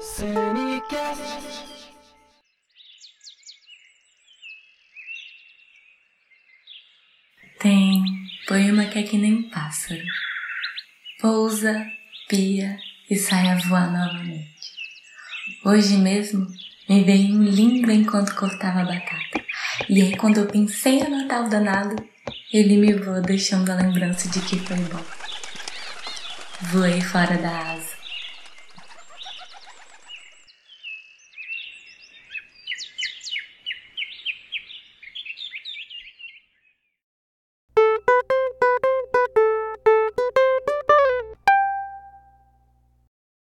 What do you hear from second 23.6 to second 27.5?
a lembrança de que foi bom. Voei fora